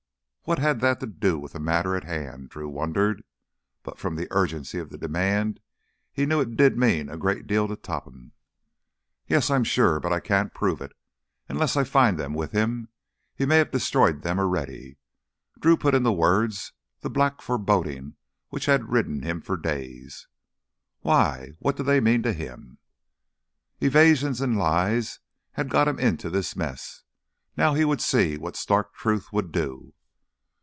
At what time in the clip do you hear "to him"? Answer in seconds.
22.23-22.77